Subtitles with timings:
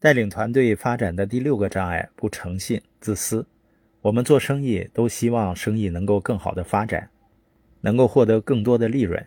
[0.00, 3.46] 带领团队发展的第六个障碍，不诚信、自私。
[4.00, 7.10] 我们做生意都希望生意能够更好的发展，
[7.82, 9.26] 能够获得更多的利润，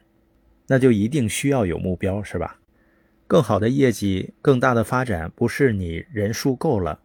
[0.66, 2.60] 那就一定需要有目标，是吧？
[3.28, 7.00] 更好的业绩、更大的发展，不是你人数够了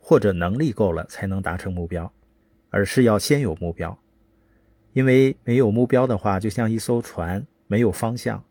[0.00, 2.12] 或者能力够了才能达成目标，
[2.70, 3.96] 而是要先有目标。
[4.94, 8.42] 因为没有目标的话，就像一艘船没有方向，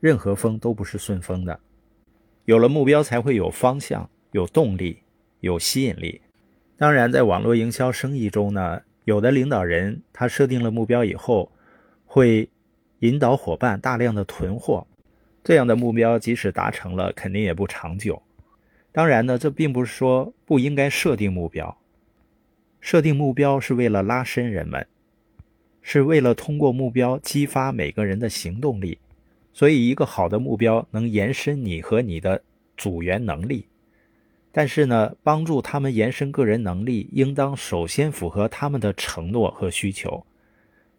[0.00, 1.60] 任何风都不是顺风的。
[2.50, 4.98] 有了目标，才会有方向、有动力、
[5.38, 6.20] 有吸引力。
[6.76, 11.52] 当然，在网络营销生意中呢，有的领导人他设定了目标以后，
[12.06, 12.48] 会
[12.98, 14.84] 引导伙伴大量的囤货。
[15.44, 18.20] 这样的目标即使达成了，肯定也不长久。
[18.90, 21.78] 当然呢，这并不是说不应该设定目标。
[22.80, 24.84] 设定目标是为了拉伸人们，
[25.82, 28.98] 是为了通过目标激发每个人的行动力。
[29.52, 32.42] 所以，一个好的目标能延伸你和你的
[32.76, 33.66] 组员能力，
[34.52, 40.24] 但是呢，帮助他们延伸个人能力，应当首先符合他们的承诺和需求，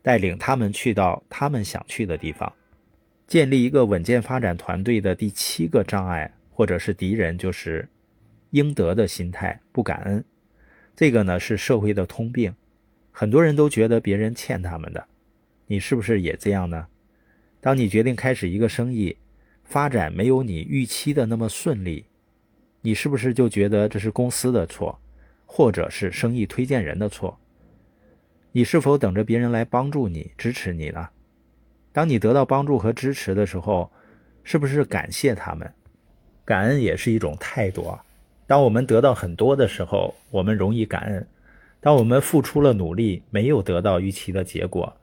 [0.02, 2.52] 带领他们去到他们想去的地方。
[3.26, 7.88] 建立一个稳健发展团队的第七个障碍或者是敌人，就是
[8.50, 10.24] 应得的心态，不感恩。
[10.94, 12.54] 这个呢是社会的通病，
[13.12, 15.08] 很多人都觉得别人欠他们的，
[15.68, 16.88] 你是不是也这样呢？
[17.62, 19.16] 当你决定开始一个生意，
[19.64, 22.06] 发展没有你预期的那么顺利，
[22.82, 25.00] 你是不是就觉得这是公司的错，
[25.46, 27.40] 或者是生意推荐人的错？
[28.52, 31.08] 你是否等着别人来帮助你、支持你呢？
[31.94, 33.92] 当你得到帮助和支持的时候，
[34.44, 35.72] 是不是感谢他们？
[36.44, 38.04] 感恩也是一种态度啊。
[38.48, 41.24] 当我们得到很多的时候，我们容易感恩；
[41.80, 44.98] 当我们付出了努力，没有得到预期的结果，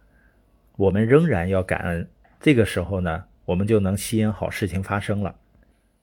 [0.77, 2.09] 我们仍然要感恩。
[2.41, 5.34] 这个时候呢，我们就能吸引好事情发生了。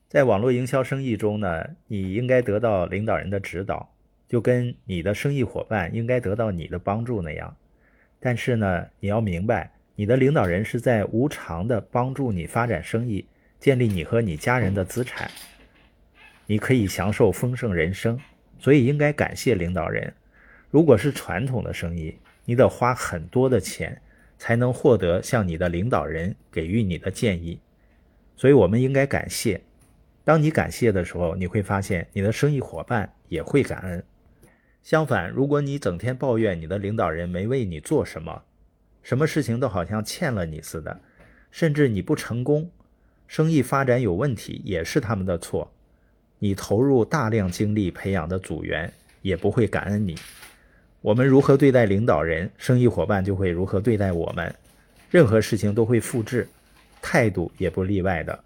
[0.09, 3.89] 在网络营销生意中呢，你应该得到领导人的指导，
[4.27, 7.55] 就跟你的生意伙伴应该得到你的帮助那样。
[8.19, 13.25] 但是呢，你要明白，你的领导人是在无偿的帮助你发展生意，
[13.59, 15.31] 建立你和你家人的资产，
[16.45, 18.19] 你可以享受丰盛人生，
[18.59, 20.13] 所以应该感谢领导人。
[20.69, 24.01] 如果是传统的生意，你得花很多的钱。
[24.37, 27.59] 才能获得向你的领导人给予你的建议，
[28.35, 29.61] 所以我们应该感谢。
[30.23, 34.03] 当你感谢的时候，你会发现你的生意伙伴也会感恩。
[34.81, 38.43] 相反，如果你整天抱怨你的领导人没为你做什么，
[39.01, 40.99] 什么事情都好像欠了你似的，
[41.51, 42.69] 甚至你不成功，
[43.27, 45.71] 生意发展有问题也是他们的错，
[46.39, 48.91] 你投入大量精力培养的组员
[49.21, 50.15] 也不会感恩你。
[51.05, 54.55] 我们如何对待领导人，生意伙伴就会如何对待我们。
[55.11, 56.47] 任何事情都会复制，
[56.99, 58.43] 态度也不例外的。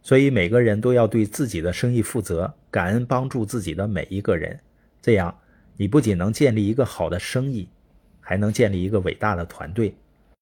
[0.00, 4.58] 所以每个人都要对自己的生意负责，感恩帮助自己的每一个人。
[5.02, 5.36] 这样，
[5.76, 7.68] 你不仅能建立一个好的生意，
[8.20, 9.94] 还能建立一个伟大的团队。